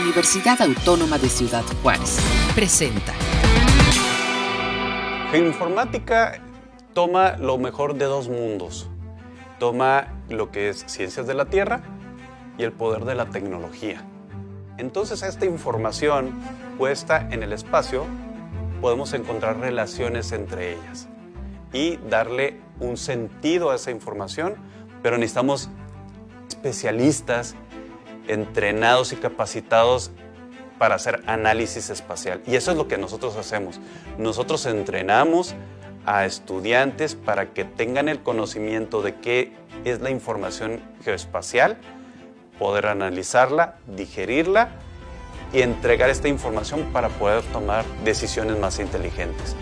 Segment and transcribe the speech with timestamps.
[0.00, 2.18] Universidad Autónoma de Ciudad Juárez.
[2.54, 3.14] Presenta.
[5.30, 6.40] Geoinformática
[6.92, 8.90] toma lo mejor de dos mundos.
[9.58, 11.80] Toma lo que es ciencias de la Tierra
[12.58, 14.04] y el poder de la tecnología.
[14.76, 16.32] Entonces esta información
[16.76, 18.04] puesta en el espacio
[18.82, 21.08] podemos encontrar relaciones entre ellas
[21.72, 24.56] y darle un sentido a esa información,
[25.02, 25.70] pero necesitamos
[26.48, 27.56] especialistas
[28.28, 30.10] entrenados y capacitados
[30.78, 32.42] para hacer análisis espacial.
[32.46, 33.80] Y eso es lo que nosotros hacemos.
[34.18, 35.54] Nosotros entrenamos
[36.04, 39.52] a estudiantes para que tengan el conocimiento de qué
[39.84, 41.76] es la información geoespacial,
[42.58, 44.68] poder analizarla, digerirla
[45.52, 49.56] y entregar esta información para poder tomar decisiones más inteligentes.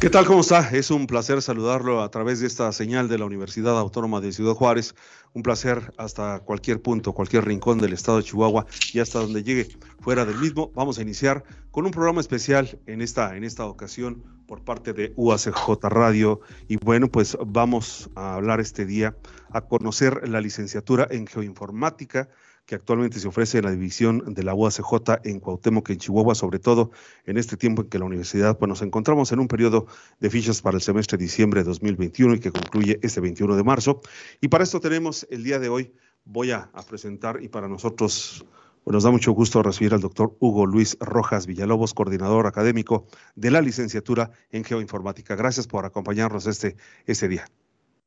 [0.00, 0.26] ¿Qué tal?
[0.26, 0.70] ¿Cómo está?
[0.70, 4.54] Es un placer saludarlo a través de esta señal de la Universidad Autónoma de Ciudad
[4.54, 4.94] Juárez.
[5.34, 9.66] Un placer hasta cualquier punto, cualquier rincón del estado de Chihuahua y hasta donde llegue
[9.98, 10.70] fuera del mismo.
[10.76, 15.12] Vamos a iniciar con un programa especial en esta, en esta ocasión por parte de
[15.16, 16.42] UACJ Radio.
[16.68, 19.16] Y bueno, pues vamos a hablar este día,
[19.50, 22.28] a conocer la licenciatura en geoinformática
[22.68, 24.92] que actualmente se ofrece en la división de la UACJ
[25.24, 26.90] en Cuauhtémoc, en Chihuahua, sobre todo
[27.24, 29.86] en este tiempo en que la universidad, pues nos encontramos en un periodo
[30.20, 33.64] de fichas para el semestre de diciembre de 2021 y que concluye este 21 de
[33.64, 34.02] marzo.
[34.42, 35.94] Y para esto tenemos el día de hoy,
[36.26, 38.44] voy a, presentar y para nosotros
[38.84, 43.50] pues nos da mucho gusto recibir al doctor Hugo Luis Rojas Villalobos, coordinador académico de
[43.50, 45.36] la licenciatura en geoinformática.
[45.36, 47.46] Gracias por acompañarnos este, este día.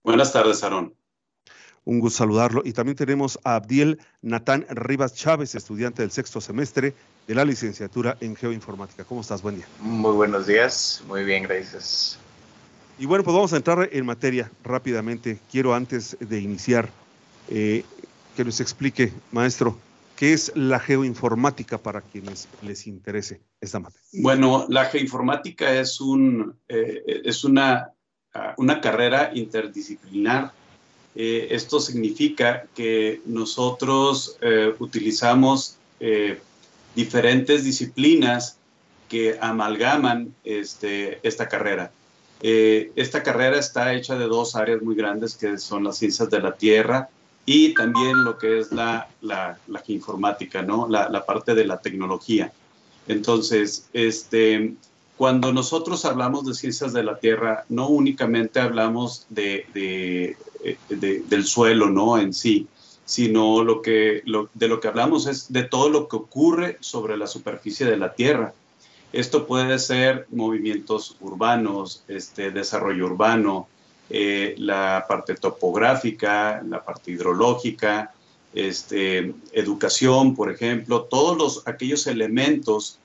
[0.03, 1.00] Buenas tardes, Aaron.
[1.83, 2.61] Un gusto saludarlo.
[2.63, 6.93] Y también tenemos a Abdiel Natán Rivas Chávez, estudiante del sexto semestre
[7.27, 9.03] de la licenciatura en Geoinformática.
[9.03, 9.41] ¿Cómo estás?
[9.41, 9.65] Buen día.
[9.79, 11.03] Muy buenos días.
[11.07, 12.19] Muy bien, gracias.
[12.99, 15.39] Y bueno, pues vamos a entrar en materia rápidamente.
[15.51, 16.89] Quiero antes de iniciar
[17.49, 17.83] eh,
[18.35, 19.77] que nos explique, maestro,
[20.15, 24.07] qué es la geoinformática para quienes les interese esta materia.
[24.21, 27.91] Bueno, la geoinformática es, un, eh, es una,
[28.57, 30.53] una carrera interdisciplinar
[31.15, 36.39] eh, esto significa que nosotros eh, utilizamos eh,
[36.95, 38.57] diferentes disciplinas
[39.09, 41.91] que amalgaman este, esta carrera.
[42.41, 46.55] esta carrera está hecha de dos áreas muy grandes que son las ciencias de la
[46.55, 47.09] Tierra
[47.45, 50.87] y también lo que es la, la, la informática, ¿no?
[50.87, 52.51] La, parte de la tecnología.
[53.07, 54.75] Entonces, este,
[55.21, 60.35] cuando nosotros hablamos de ciencias de la Tierra, no únicamente hablamos de,
[60.89, 62.17] del suelo, ¿no?
[62.17, 62.67] En sí,
[63.05, 67.97] sino de lo que hablamos es de todo lo que ocurre sobre la superficie de
[67.97, 68.55] la Tierra.
[69.13, 73.67] Esto puede ser movimientos urbanos, este, desarrollo urbano,
[74.09, 78.11] eh, la parte topográfica, la parte hidrológica,
[78.55, 82.97] este, educación, por ejemplo, todos los, aquellos elementos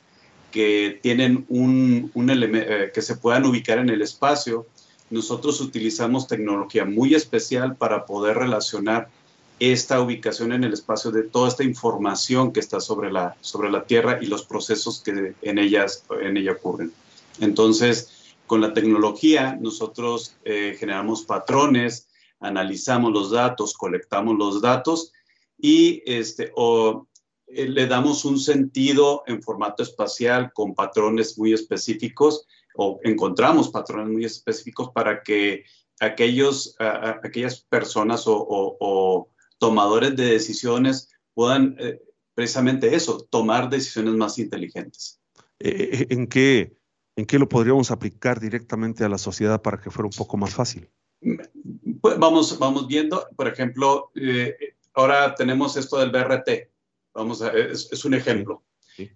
[0.56, 4.64] que tienen un, un eh, que se puedan ubicar en el espacio.
[5.10, 9.10] Nosotros utilizamos tecnología muy especial para poder relacionar
[9.60, 13.84] esta ubicación en el espacio de toda esta información que está sobre la, sobre la
[13.84, 16.90] Tierra y los procesos que en, ellas, en ella ocurren.
[17.38, 22.08] Entonces, con la tecnología, nosotros eh, generamos patrones,
[22.40, 25.12] analizamos los datos, colectamos los datos
[25.58, 27.06] y este, o
[27.48, 34.12] eh, le damos un sentido en formato espacial con patrones muy específicos o encontramos patrones
[34.12, 35.64] muy específicos para que
[36.00, 42.02] aquellos, aquellas personas o, tomadores de decisiones puedan eh,
[42.34, 45.18] precisamente eso, tomar decisiones más inteligentes.
[45.58, 46.76] Eh, ¿En qué,
[47.16, 50.54] ¿En qué lo podríamos aplicar directamente a la sociedad para que fuera un poco más
[50.54, 50.90] fácil?
[52.02, 54.10] Pues vamos, vamos viendo, por ejemplo,
[54.92, 56.75] ahora tenemos esto del BRT,
[57.16, 58.62] Vamos a, es, un ejemplo.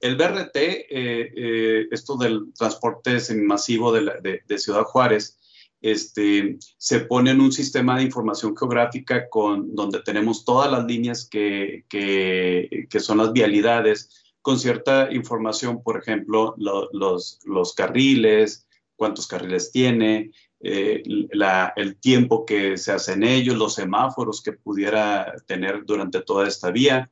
[0.00, 5.38] El BRT, eh, eh, esto del transporte masivo de, de, Ciudad Juárez,
[5.80, 11.26] este, se pone en un sistema de información geográfica con, donde tenemos todas las líneas
[11.30, 19.26] que, que, que son las vialidades, con cierta información, por ejemplo, los, los, carriles, cuántos
[19.26, 20.30] carriles tiene,
[20.60, 26.20] eh, la, el tiempo que se hace en ellos, los semáforos que pudiera tener durante
[26.22, 27.10] toda esta vía.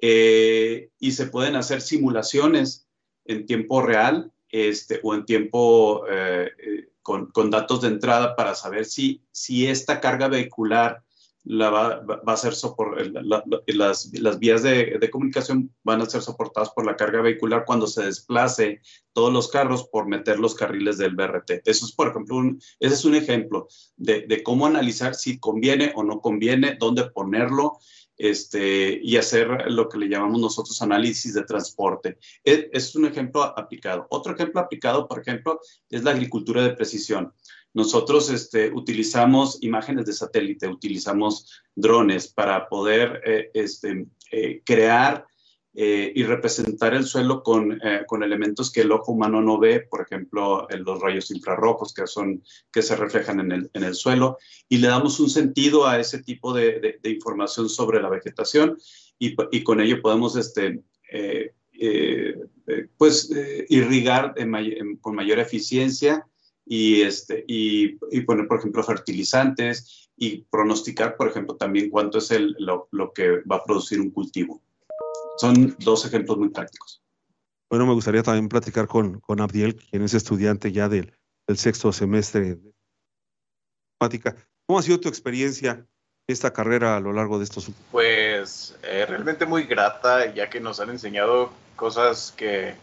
[0.00, 2.86] Eh, y se pueden hacer simulaciones
[3.24, 8.54] en tiempo real este, o en tiempo eh, eh, con, con, datos de entrada para
[8.54, 11.02] saber si, si esta carga vehicular
[11.46, 12.54] la va, va a ser
[13.66, 17.86] las, las, vías de, de, comunicación van a ser soportadas por la carga vehicular cuando
[17.86, 18.80] se desplace
[19.12, 21.62] todos los carros por meter los carriles del BRT.
[21.64, 25.92] Eso es, por ejemplo, un, ese es un ejemplo de, de cómo analizar si conviene
[25.94, 27.78] o no conviene, dónde ponerlo
[28.16, 32.18] este, y hacer lo que le llamamos nosotros análisis de transporte.
[32.42, 34.06] Es, es, un ejemplo aplicado.
[34.10, 35.60] Otro ejemplo aplicado, por ejemplo,
[35.90, 37.32] es la agricultura de precisión.
[37.76, 45.26] Nosotros este, utilizamos imágenes de satélite, utilizamos drones para poder eh, este, eh, crear
[45.78, 50.00] eh, y representar el suelo con, con, elementos que el ojo humano no ve, por
[50.00, 52.42] ejemplo, los rayos infrarrojos que, son,
[52.72, 54.38] que se reflejan en el, en el suelo,
[54.70, 58.78] y le damos un sentido a ese tipo de, de, información sobre la vegetación
[59.18, 60.82] y, y con ello podemos este,
[62.96, 63.30] pues,
[63.68, 64.34] irrigar
[65.02, 66.26] con mayor eficiencia
[66.66, 72.56] y, este, y, poner, por ejemplo, fertilizantes y pronosticar, por ejemplo, también cuánto es el,
[72.58, 74.62] lo, lo, que va a producir un cultivo.
[75.38, 77.02] Son dos ejemplos muy prácticos.
[77.68, 81.12] Bueno, me gustaría también platicar con, con Abdiel, quien es estudiante ya del,
[81.46, 82.72] del sexto semestre de
[84.00, 84.36] matemática.
[84.66, 85.86] ¿Cómo ha sido tu experiencia
[86.28, 90.60] esta carrera a lo largo de estos últimos Pues eh, realmente muy grata, ya que
[90.60, 92.74] nos han enseñado cosas que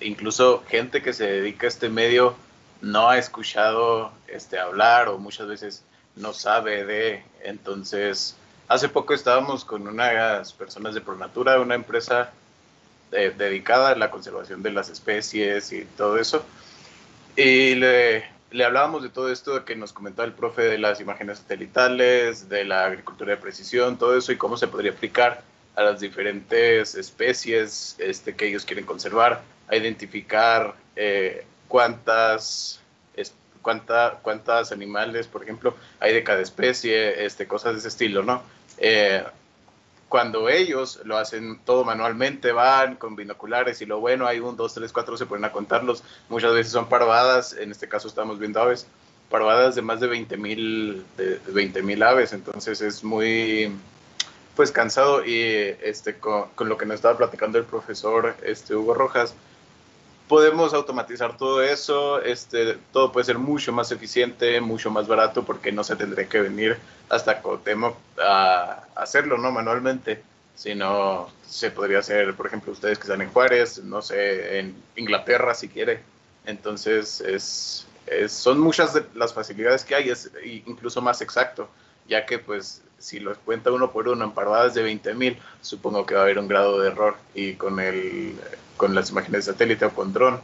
[0.00, 2.36] incluso gente que se dedica a este medio
[2.80, 5.84] no ha escuchado este, hablar o muchas veces
[6.16, 7.24] no sabe de.
[7.42, 8.36] Entonces,
[8.74, 12.32] hace poco estábamos con unas personas de Pronatura, una empresa
[13.12, 16.44] eh, dedicada a la conservación de las especies y todo eso.
[17.36, 21.38] Y le, le hablábamos de todo esto que nos comentó el profe de las imágenes
[21.38, 25.42] satelitales, de la agricultura de precisión, todo eso y cómo se podría aplicar
[25.76, 32.80] a las diferentes especies este, que ellos quieren conservar, a identificar eh, cuántas,
[33.62, 38.42] cuánta, cuántas animales, por ejemplo, hay de cada especie, este, cosas de ese estilo, ¿no?
[38.78, 39.24] Eh,
[40.08, 44.74] cuando ellos lo hacen todo manualmente, van con binoculares y lo bueno, hay un, dos,
[44.74, 46.04] tres, cuatro, se ponen a contarlos.
[46.28, 48.86] Muchas veces son parvadas, en este caso estamos viendo aves,
[49.28, 53.72] parvadas de más de 20 mil de aves, entonces es muy
[54.54, 55.42] pues cansado y
[55.82, 59.34] este con, con, lo que nos estaba platicando el profesor este Hugo Rojas,
[60.28, 65.72] podemos automatizar todo eso, este, todo puede ser mucho más eficiente, mucho más barato, porque
[65.72, 66.78] no se tendría que venir
[67.08, 69.50] hasta Cotemo a hacerlo, ¿no?
[69.52, 70.22] Manualmente,
[70.54, 75.54] sino se podría hacer, por ejemplo, ustedes que están en Juárez, no sé, en Inglaterra
[75.54, 76.00] si quiere.
[76.46, 77.86] Entonces, es,
[78.28, 80.30] son muchas de las facilidades que hay, es
[80.66, 81.68] incluso más exacto,
[82.08, 86.14] ya que pues si lo cuenta uno por uno en parvadas de 20.000, supongo que
[86.14, 88.34] va a haber un grado de error y con el
[88.78, 90.40] con las imágenes de satélite o con dron.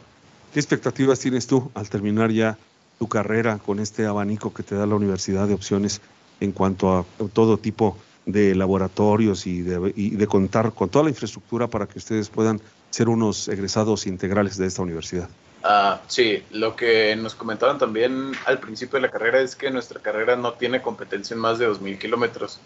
[0.53, 2.59] ¿Qué expectativas tienes tú al terminar ya
[2.99, 6.03] tu carrera con este abanico que te da la universidad de opciones
[6.41, 7.97] en cuanto a todo tipo
[8.27, 12.61] de laboratorios y de, y de contar con toda la infraestructura para que ustedes puedan
[12.91, 15.31] ser unos egresados integrales de esta universidad?
[15.63, 20.01] Ah, sí, lo que nos comentaban también al principio de la carrera es que nuestra
[20.01, 22.61] carrera no tiene competencia en más de 2.000 kilómetros.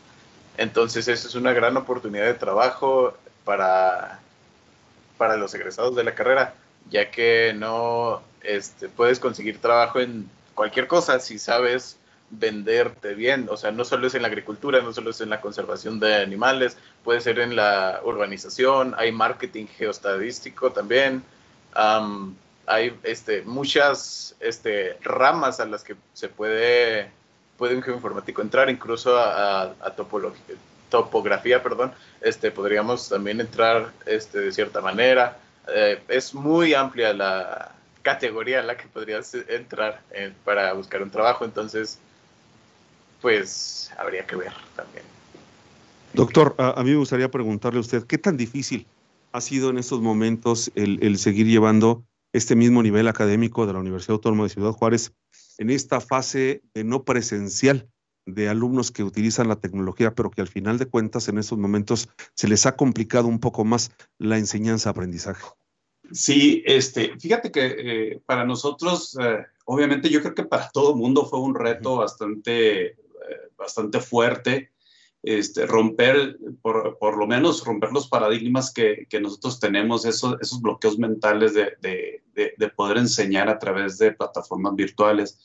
[0.56, 3.14] Entonces, eso es una gran oportunidad de trabajo
[3.44, 4.20] para
[5.16, 6.54] para los egresados de la carrera,
[6.90, 11.98] ya que no este, puedes conseguir trabajo en cualquier cosa si sabes
[12.30, 15.40] venderte bien, o sea, no solo es en la agricultura, no solo es en la
[15.40, 21.22] conservación de animales, puede ser en la urbanización, hay marketing geoestadístico también,
[22.66, 27.10] hay este, muchas este, ramas a las que se puede,
[27.58, 29.94] puede un geoinformático entrar, incluso a, a
[30.90, 35.38] topografía, perdón, este, podríamos también entrar este, de cierta manera.
[35.74, 41.10] Eh, es muy amplia la categoría en la que podrías entrar eh, para buscar un
[41.10, 41.98] trabajo, entonces,
[43.20, 45.04] pues habría que ver también.
[46.12, 48.86] Doctor, a, mí me gustaría preguntarle a usted, ¿qué tan difícil
[49.32, 54.16] ha sido en estos momentos el seguir llevando este mismo nivel académico de la Universidad
[54.16, 55.14] Autónoma de Ciudad Juárez
[55.56, 57.88] en esta fase de no presencial?
[58.26, 62.08] de alumnos que utilizan la tecnología, pero que al final de cuentas en estos momentos
[62.34, 65.44] se les ha complicado un poco más la enseñanza-aprendizaje.
[66.12, 70.96] Sí, este, fíjate que eh, para nosotros, eh, obviamente yo creo que para todo el
[70.96, 72.96] mundo fue un reto bastante, eh,
[73.56, 74.70] bastante fuerte,
[75.24, 80.60] este, romper, por, por, lo menos romper los paradigmas que, que nosotros tenemos, esos, esos
[80.60, 82.22] bloqueos mentales de, de,
[82.58, 85.38] de, poder enseñar a través de plataformas virtuales.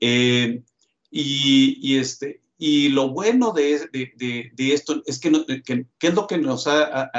[0.00, 6.38] Y, este, y lo bueno de, de, de, esto es que, que, es lo que
[6.38, 7.10] nos ha,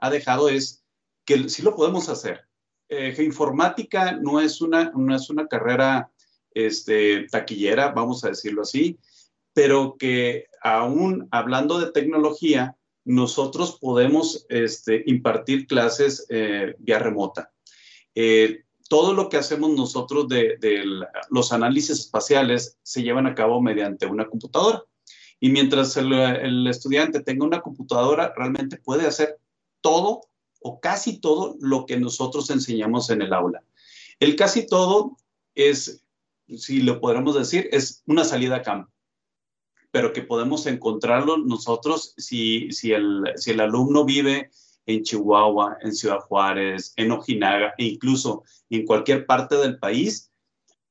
[0.00, 0.84] ha, dejado es
[1.24, 2.42] que sí lo podemos hacer.
[2.88, 6.10] Eh, informática no es una, no es una carrera
[6.54, 8.98] este, taquillera, vamos a decirlo así,
[9.52, 17.52] pero que aún hablando de tecnología, nosotros podemos este, impartir clases eh, vía remota.
[18.14, 20.58] Eh, todo lo que hacemos nosotros de,
[21.30, 24.82] los análisis espaciales se llevan a cabo mediante una computadora.
[25.38, 29.38] Y mientras el, estudiante tenga una computadora, realmente puede hacer
[29.80, 30.22] todo
[30.60, 33.62] o casi todo lo que nosotros enseñamos en el aula.
[34.18, 35.16] El casi todo
[35.54, 36.04] es,
[36.48, 38.90] si lo podemos decir, es una salida a campo,
[39.90, 44.50] pero que podemos encontrarlo nosotros si, si, el, si el alumno vive
[44.86, 50.30] en Chihuahua, en Ciudad Juárez, en Ojinaga e incluso en cualquier parte del país,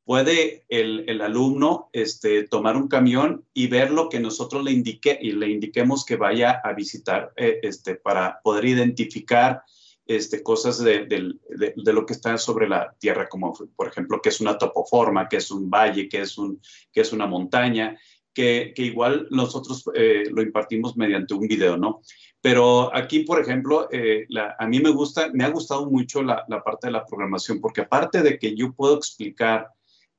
[0.10, 5.34] puede el, alumno este, tomar un camión y ver lo que nosotros le indique y
[5.34, 9.62] le indiquemos que vaya a visitar eh, este, para poder identificar
[10.08, 11.06] este, cosas de,
[11.76, 15.52] lo que está sobre la tierra, como por ejemplo que es una topoforma, que es
[15.52, 16.60] un valle, que es, un,
[16.92, 17.96] que es una montaña,
[18.34, 22.02] que, igual nosotros eh, lo impartimos mediante un video, ¿no?
[22.42, 24.26] Pero aquí, por ejemplo, eh,
[24.58, 28.22] a mí me gusta, me ha gustado mucho la, parte de la programación, porque aparte
[28.22, 29.68] de que yo puedo explicar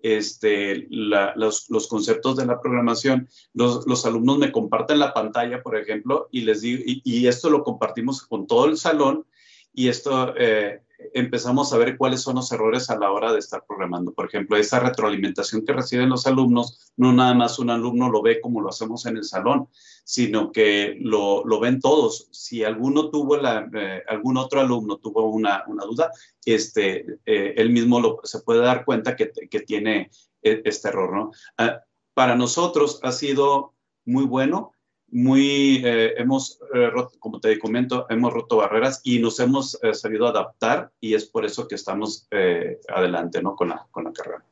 [0.01, 5.77] este, los, los, conceptos de la programación, los, los, alumnos me comparten la pantalla, por
[5.77, 9.27] ejemplo, y les digo, y, esto lo compartimos con todo el salón,
[9.73, 10.83] y esto eh,
[11.15, 14.13] empezamos a ver cuáles son los errores a la hora de estar programando.
[14.13, 18.41] Por ejemplo, esa retroalimentación que reciben los alumnos, no nada más un alumno lo ve
[18.41, 19.69] como lo hacemos en el salón,
[20.05, 22.29] sino que lo, lo ven todos.
[22.33, 26.11] Si alguno tuvo la, eh, algún otro alumno tuvo una, una duda,
[26.45, 30.11] este, eh, él mismo lo, se puede dar cuenta que, que tiene
[30.43, 31.15] e, este error.
[31.15, 31.31] ¿no?
[31.59, 31.81] Ah,
[32.15, 34.73] para nosotros ha sido muy bueno
[35.13, 40.27] muy, eh, hemos, eh, como te comento, hemos roto barreras y nos hemos eh, sabido
[40.27, 42.29] adaptar y es por eso que estamos
[42.89, 43.57] adelante ¿no?
[43.57, 44.45] con, la, con la carrera.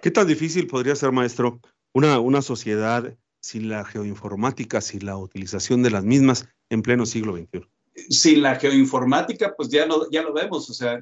[0.00, 1.60] ¿Qué tan difícil podría ser, maestro,
[1.92, 7.36] una, una sociedad sin la geoinformática, sin la utilización de las mismas en pleno siglo
[7.36, 7.66] XXI?
[8.08, 10.98] Sin la geoinformática, pues ya, no, ya lo vemos, o sea,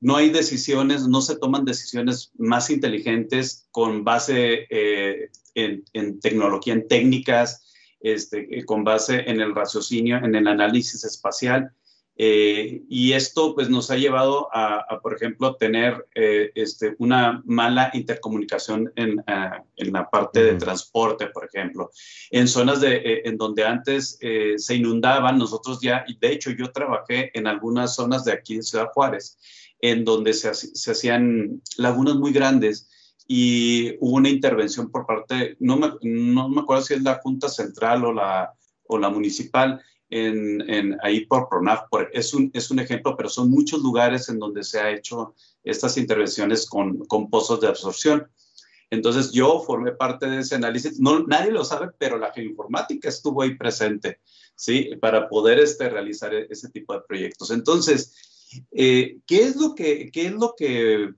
[0.00, 4.66] no hay decisiones, no se toman decisiones más inteligentes con base
[5.54, 7.61] en, en, tecnología, en técnicas,
[8.02, 11.72] este, eh, con base en el raciocinio, en el análisis espacial.
[12.14, 17.90] Eh, y esto pues nos ha llevado a, por ejemplo, tener eh, este, una mala
[17.94, 19.24] intercomunicación en,
[19.76, 21.90] en la parte de transporte, por ejemplo.
[22.30, 24.18] En zonas de, en donde antes
[24.56, 28.62] se inundaban, nosotros ya, y de hecho yo trabajé en algunas zonas de aquí de
[28.62, 29.38] Ciudad Juárez,
[29.80, 32.90] en donde se, se hacían lagunas muy grandes
[33.26, 37.48] y hubo una intervención por parte, no me, no me acuerdo si es la Junta
[37.48, 38.52] Central o la,
[38.86, 39.80] o la municipal,
[40.12, 41.88] en, en, ahí por PRONAF.
[41.90, 45.34] Por, es, un, es un ejemplo, pero son muchos lugares en donde se ha hecho
[45.64, 48.28] estas intervenciones con, con pozos de absorción.
[48.90, 51.00] Entonces yo formé parte de ese análisis.
[51.00, 54.20] No, nadie lo sabe, pero la geoinformática estuvo ahí presente,
[54.54, 54.90] ¿sí?
[55.00, 57.50] Para poder este, realizar ese tipo de proyectos.
[57.50, 61.14] Entonces, eh, ¿qué, es lo que, ¿qué es lo que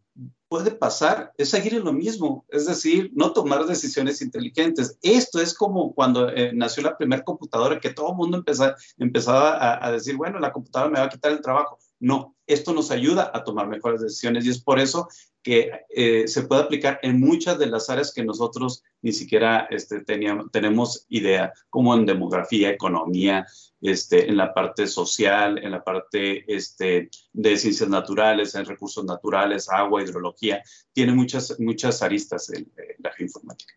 [0.55, 4.97] puede pasar es seguir en lo mismo, es decir, no tomar decisiones inteligentes.
[5.03, 9.85] Esto es como cuando eh, nació la primera computadora, que todo el mundo empezaba, empezaba
[9.85, 11.81] a, decir, bueno, la computadora me va a quitar el trabajo.
[11.99, 15.09] No, esto nos ayuda a tomar mejores decisiones y es por eso
[15.45, 20.01] que eh, se puede aplicar en muchas de las áreas que nosotros ni siquiera este,
[20.01, 23.47] teníamos, tenemos idea, como en demografía, economía,
[23.83, 29.69] este, en la parte social, en la parte este, de ciencias naturales, en recursos naturales,
[29.69, 30.63] agua, hidrología.
[30.95, 33.75] Tiene muchas, muchas aristas en, la geoinformática.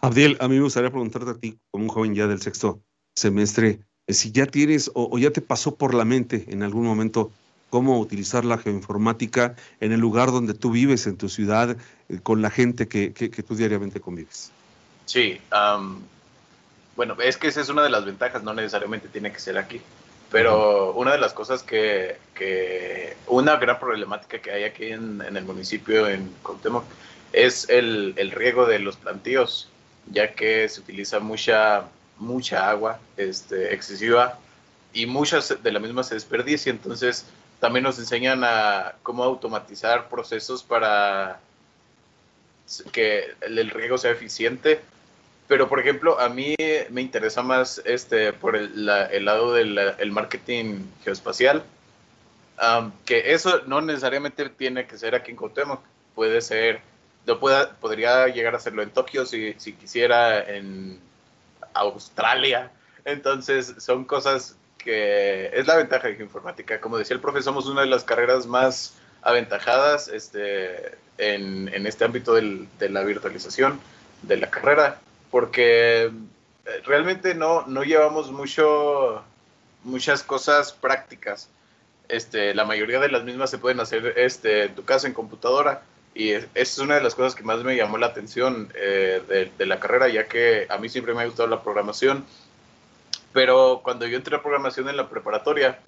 [0.00, 2.82] Abdiel, a mí me gustaría preguntarte a ti, como un joven ya del sexto
[3.14, 7.30] semestre, eh, si ya tienes o ya te pasó por la mente en algún momento
[7.72, 11.74] cómo utilizar la geoinformática en el lugar donde tú vives, en tu ciudad,
[12.10, 14.52] eh, con la gente que, que, tú diariamente convives.
[15.06, 15.40] Sí,
[16.94, 19.80] bueno, es que esa es una de las ventajas, no necesariamente tiene que ser aquí,
[20.30, 25.38] pero una de las cosas que, que, una gran problemática que hay aquí en, en
[25.38, 26.84] el municipio, en Cuauhtémoc,
[27.32, 29.70] es el, el, riego de los plantíos,
[30.10, 31.84] ya que se utiliza mucha,
[32.18, 34.38] mucha agua este, excesiva
[34.92, 37.24] y muchas de la misma se desperdicia, entonces
[37.62, 41.38] también nos enseñan a cómo automatizar procesos para
[42.90, 44.80] que el riego sea eficiente.
[45.46, 46.56] Pero, por ejemplo, a mí
[46.90, 51.62] me interesa más este, por el, lado del el marketing geoespacial,
[53.04, 55.82] que eso no necesariamente tiene que ser aquí en Cuauhtémoc,
[56.16, 56.80] puede ser,
[57.28, 60.98] yo pueda, podría llegar a hacerlo en Tokio si, si quisiera, en
[61.74, 62.72] Australia.
[63.04, 66.80] Entonces, son cosas que es la ventaja de informática.
[66.80, 72.34] Como decía el profe, somos una de las carreras más aventajadas este, en, este ámbito
[72.34, 73.80] del, de la virtualización
[74.22, 76.10] de la carrera, porque eh,
[76.84, 79.22] realmente no, no llevamos mucho,
[79.84, 81.48] muchas cosas prácticas.
[82.08, 85.82] Este, la mayoría de las mismas se pueden hacer este, en tu casa en computadora,
[86.14, 89.66] y esa es una de las cosas que más me llamó la atención de, de,
[89.66, 92.26] la carrera, ya que a mí siempre me ha gustado la programación,
[93.32, 95.78] pero cuando yo entré a programación en la preparatoria,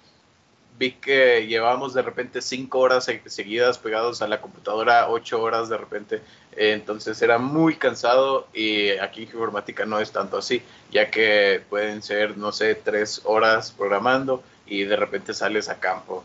[0.77, 5.77] vi que llevábamos de repente cinco horas seguidas pegados a la computadora, ocho horas de
[5.77, 6.21] repente,
[6.55, 10.61] entonces era muy cansado y aquí en informática no es tanto así,
[10.91, 16.23] ya que pueden ser, no sé, tres horas programando y de repente sales a campo.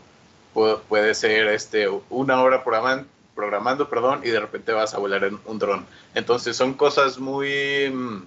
[0.53, 5.39] puede ser este, una hora programando, programando perdón, y de repente vas a volar en
[5.45, 5.85] un dron.
[6.13, 8.23] Entonces son cosas muy mm,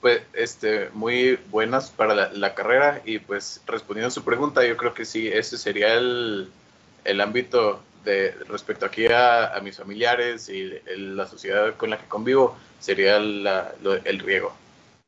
[0.00, 4.94] pues, este, muy buenas para la, carrera y pues respondiendo a su pregunta, yo creo
[4.94, 6.50] que sí, ese sería el,
[7.04, 12.56] el ámbito de respecto aquí a, mis familiares y la sociedad con la que convivo,
[12.78, 14.52] sería el riego.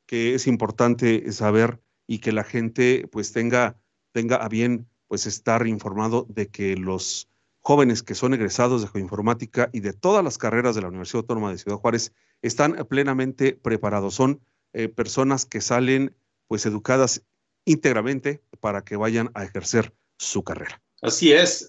[0.06, 3.78] Que es importante saber y que la gente pues tenga,
[4.12, 7.28] tenga a bien pues estar informado de que los
[7.60, 11.50] jóvenes que son egresados de geoinformática y de todas las carreras de la Universidad Autónoma
[11.50, 14.14] de Ciudad Juárez están plenamente preparados.
[14.14, 14.40] Son
[14.72, 16.16] eh, personas que salen
[16.48, 17.22] pues educadas
[17.64, 20.82] íntegramente para que vayan a ejercer su carrera.
[21.02, 21.68] Así es,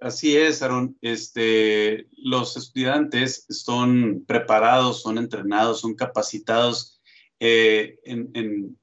[0.00, 0.96] así es, Aaron.
[1.02, 6.98] Este, los estudiantes son preparados, son entrenados, son capacitados
[7.38, 8.78] eh, en,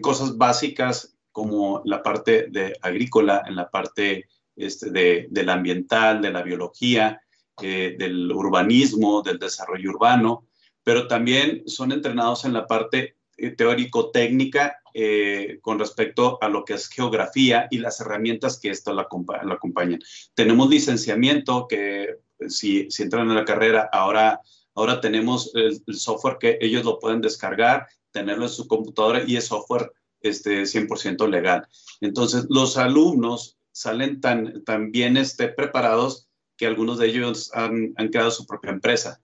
[0.00, 6.30] cosas básicas como la parte de agrícola, en la parte este, de, del ambiental, de
[6.30, 7.22] la biología,
[7.62, 10.46] eh, del urbanismo, del desarrollo urbano
[10.84, 16.74] pero también son entrenados en la parte eh, teórico-técnica eh, con respecto a lo que
[16.74, 19.98] es geografía y las herramientas que esto la, acompañan.
[20.34, 24.40] Tenemos licenciamiento que si, si, entran en la carrera, ahora,
[24.74, 29.46] ahora tenemos el, software que ellos lo pueden descargar, tenerlo en su computadora y es
[29.46, 31.66] software este, 100% legal.
[32.00, 38.08] Entonces, los alumnos salen tan, tan bien este, preparados que algunos de ellos han, han
[38.10, 39.20] creado su propia empresa.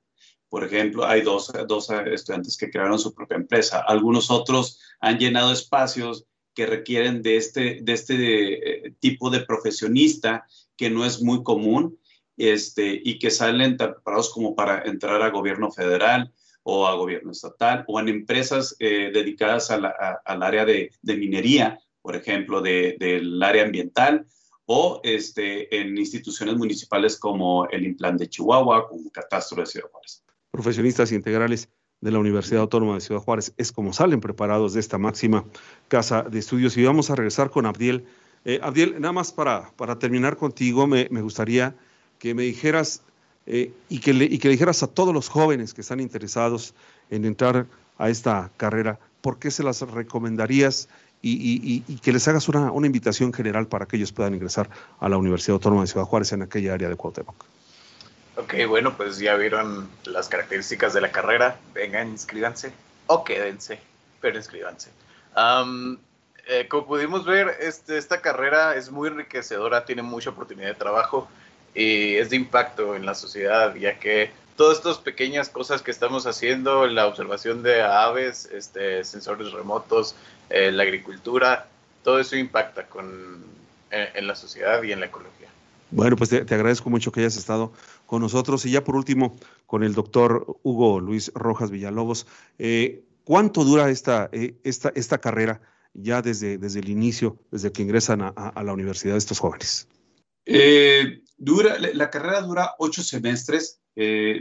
[0.50, 3.85] Por ejemplo, hay dos, dos estudiantes que crearon su propia empresa.
[3.87, 10.45] Algunos otros han llenado espacios que requieren de este, de este eh, tipo de profesionista
[10.76, 12.00] que no es muy común
[12.36, 16.32] este, y que salen preparados como para entrar a gobierno federal
[16.65, 22.17] o a gobierno estatal o en empresas eh, dedicadas al área de, de, minería, por
[22.17, 24.26] ejemplo, del área ambiental
[24.67, 30.25] o este, en instituciones municipales como el Implan de Chihuahua, como Catastro de Ciudad Juárez
[30.50, 31.69] profesionistas integrales
[32.00, 33.52] de la Universidad Autónoma de Ciudad Juárez.
[33.56, 35.45] Es como salen preparados de esta máxima
[35.89, 36.76] casa de estudios.
[36.76, 38.04] Y vamos a regresar con Abdiel.
[38.45, 41.76] Eh, Abdiel, nada más para, para terminar contigo, me, gustaría
[42.19, 43.02] que me dijeras
[43.47, 46.75] eh, y, que le, y que dijeras a todos los jóvenes que están interesados
[47.10, 47.67] en entrar
[47.99, 50.89] a esta carrera, ¿por qué se las recomendarías
[51.23, 55.06] y, y, que les hagas una, una, invitación general para que ellos puedan ingresar a
[55.06, 57.45] la Universidad Autónoma de Ciudad Juárez en aquella área de Cuauhtémoc?
[58.36, 61.58] Ok, bueno, pues ya vieron las características de la carrera.
[61.75, 62.73] Vengan, inscríbanse
[63.06, 63.80] o quédense,
[64.21, 64.90] pero inscríbanse.
[66.52, 71.28] Eh, como pudimos ver, este, esta carrera es muy enriquecedora, tiene mucha oportunidad de trabajo
[71.75, 76.26] y es de impacto en la sociedad, ya que todas estas pequeñas cosas que estamos
[76.26, 80.16] haciendo, la observación de aves, este, sensores remotos,
[80.49, 81.69] eh, la agricultura,
[82.02, 83.45] todo eso impacta con,
[83.90, 85.49] en, la sociedad y en la ecología.
[85.93, 87.73] Bueno, pues te, agradezco mucho que hayas estado
[88.11, 88.67] con nosotros.
[88.67, 92.27] Y ya por último, con el doctor Hugo Luis Rojas Villalobos,
[92.59, 95.61] eh, ¿cuánto dura esta, eh, esta, esta carrera
[95.95, 99.87] ya desde, desde el inicio, desde que ingresan a, la universidad estos jóvenes?
[100.45, 103.81] Eh, dura, la carrera dura ocho semestres.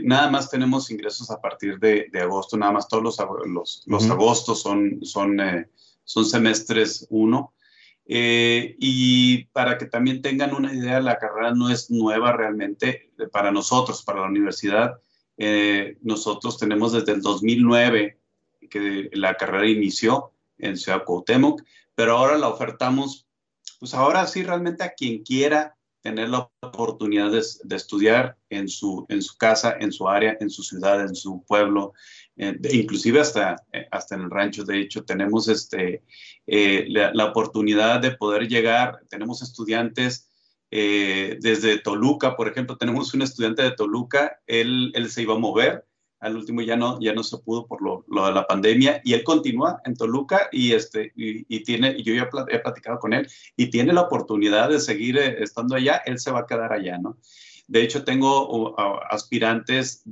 [0.02, 4.98] nada más tenemos ingresos a partir de, agosto, nada más todos los, los, agostos son,
[5.02, 5.38] son,
[6.02, 7.54] son semestres uno.
[8.12, 13.52] Eh, y para que también tengan una idea, la carrera no es nueva realmente para
[13.52, 15.00] nosotros, para la universidad.
[15.36, 18.18] Eh, nosotros tenemos desde el 2009
[18.68, 21.62] que la carrera inició en Ciudad Cuauhtémoc,
[21.94, 23.28] pero ahora la ofertamos,
[23.78, 29.22] pues ahora sí realmente a quien quiera tener la oportunidad de, estudiar en su, en
[29.22, 31.92] su casa, en su área, en su ciudad, en su pueblo,
[32.36, 34.64] eh, inclusive hasta, eh, hasta en el rancho.
[34.64, 36.04] De hecho, tenemos este,
[36.46, 40.26] eh, la, oportunidad de poder llegar, tenemos estudiantes
[40.72, 45.84] desde Toluca, por ejemplo, tenemos un estudiante de Toluca, él, él se iba a mover
[46.20, 49.24] al último ya no, ya no se pudo por lo, de la pandemia y él
[49.24, 53.92] continúa en Toluca y, este, y, tiene, yo ya he platicado con él y tiene
[53.92, 57.16] la oportunidad de seguir eh, estando allá, él se va a quedar allá, ¿no?
[57.66, 58.74] De hecho, tengo
[59.08, 60.02] aspirantes,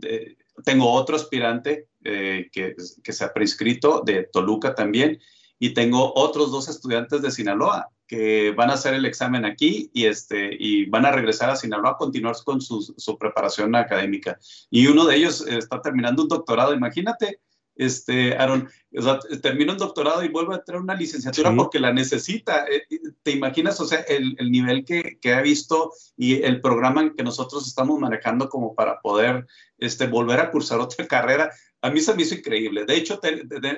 [0.64, 5.18] tengo otro aspirante eh, que, que se ha prescrito de Toluca también
[5.58, 10.06] y tengo otros dos estudiantes de Sinaloa que van a hacer el examen aquí y,
[10.06, 14.38] este, y van a regresar a Sinaloa a continuar con su, su preparación académica.
[14.70, 16.74] Y uno de ellos está terminando un doctorado.
[16.74, 17.40] Imagínate,
[17.78, 21.92] este, Aaron, o sea, termina un doctorado y vuelve a tener una licenciatura porque la
[21.92, 22.66] necesita.
[22.66, 22.82] Eh,
[23.22, 27.22] ¿Te imaginas, o sea, el, el nivel que, que, ha visto y el programa que
[27.22, 29.46] nosotros estamos manejando como para poder
[29.78, 31.52] este, volver a cursar otra carrera?
[31.80, 32.84] A mí se me hizo increíble.
[32.84, 33.20] De hecho,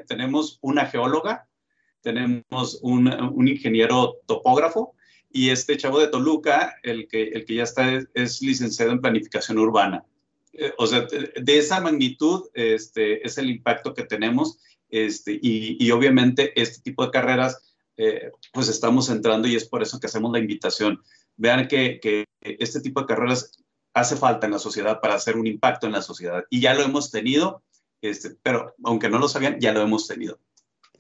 [0.07, 1.50] tenemos una geóloga
[2.03, 4.95] tenemos un, un, ingeniero topógrafo
[5.33, 9.59] y este chavo de Toluca, el que, el que ya está, es, licenciado en planificación
[9.59, 10.05] urbana.
[10.53, 14.59] Eh, o sea, de esa magnitud este, es el impacto que tenemos
[14.89, 17.71] este, y, y obviamente este tipo de carreras
[18.03, 21.03] eh, pues estamos entrando y es por eso que hacemos la invitación.
[21.37, 23.53] Vean que, que este tipo de carreras
[23.93, 26.83] hace falta en la sociedad para hacer un impacto en la sociedad y ya lo
[26.83, 27.63] hemos tenido,
[28.01, 30.39] este, pero aunque no lo sabían, ya lo hemos tenido.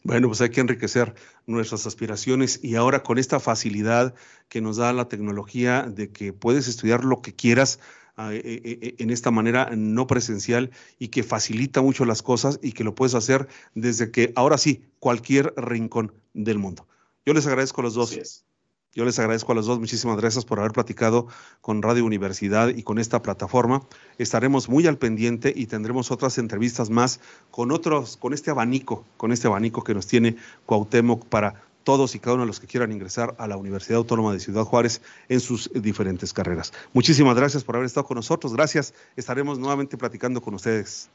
[0.02, 1.14] Bueno, pues hay que enriquecer
[1.46, 4.14] nuestras aspiraciones y ahora con esta facilidad
[4.48, 7.80] que nos da la tecnología de que puedes estudiar lo que quieras
[8.16, 12.58] ah, eh, eh, eh, en esta manera no presencial y que facilita mucho las cosas
[12.62, 16.88] y que lo puedes hacer desde que ahora sí, cualquier rincón del mundo.
[17.26, 18.46] Yo les agradezco a los dos.
[18.92, 21.28] Yo les agradezco a los dos, muchísimas gracias por haber platicado
[21.60, 23.82] con Radio Universidad y con esta plataforma.
[24.18, 27.20] Estaremos muy al pendiente y tendremos otras entrevistas más
[27.52, 32.18] con otros, con este abanico, con este abanico que nos tiene Cuauhtémoc para todos y
[32.18, 35.38] cada uno de los que quieran ingresar a la Universidad Autónoma de Ciudad Juárez en
[35.38, 36.72] sus diferentes carreras.
[36.92, 38.54] Muchísimas gracias por haber estado con nosotros.
[38.54, 38.92] Gracias.
[39.14, 41.08] Estaremos nuevamente platicando con ustedes.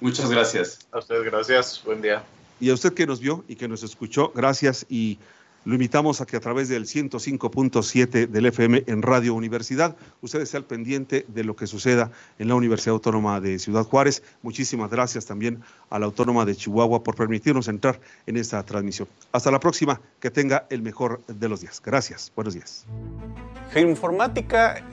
[0.00, 0.78] Muchas gracias.
[0.90, 1.82] A ustedes gracias.
[1.84, 2.24] Buen día.
[2.58, 5.18] Y a usted que nos vio y que nos escuchó, gracias y
[5.64, 10.56] lo invitamos a que a través del 105.7 del FM en Radio Universidad, usted esté
[10.56, 14.22] al pendiente de lo que suceda en la Universidad Autónoma de Ciudad Juárez.
[14.42, 19.08] Muchísimas gracias también a la Autónoma de Chihuahua por permitirnos entrar en esta transmisión.
[19.30, 21.80] Hasta la próxima, que tenga el mejor de los días.
[21.84, 22.86] Gracias, buenos días.
[23.72, 24.84] Geoinformática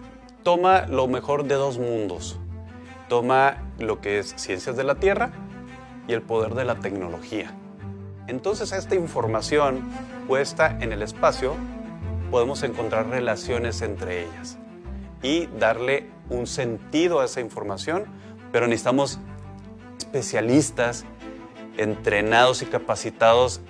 [0.43, 2.39] toma lo mejor de dos mundos.
[3.07, 5.31] Toma lo que es ciencias de la Tierra
[6.07, 7.55] y el poder de la tecnología.
[8.29, 9.81] Entonces esta información
[10.27, 11.55] puesta en el espacio
[12.29, 14.57] podemos encontrar relaciones entre ellas
[15.23, 18.05] y darle un sentido a esa información,
[18.51, 19.19] pero necesitamos
[19.97, 21.05] especialistas
[21.77, 23.61] entrenados y capacitados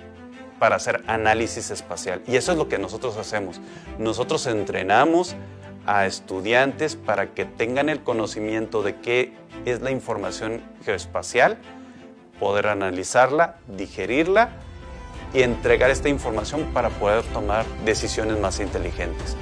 [0.58, 2.20] para hacer análisis espacial.
[2.26, 3.62] Y eso es lo que nosotros hacemos.
[3.98, 5.36] Nosotros entrenamos
[5.86, 9.32] a estudiantes para que tengan el conocimiento de qué
[9.64, 11.56] es la información geoespacial,
[12.40, 14.50] poder analizarla, digerirla
[15.32, 19.36] y entregar esta información para poder tomar decisiones más inteligentes.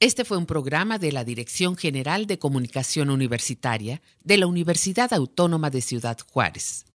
[0.00, 5.70] Este fue un programa de la Dirección General de Comunicación Universitaria de la Universidad Autónoma
[5.70, 6.87] de Ciudad Juárez.